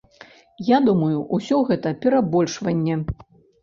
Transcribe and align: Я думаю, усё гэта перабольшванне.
Я 0.69 0.79
думаю, 0.87 1.21
усё 1.39 1.61
гэта 1.71 1.95
перабольшванне. 2.09 3.03